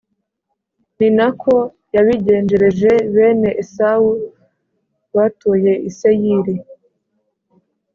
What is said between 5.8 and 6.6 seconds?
i Seyiri,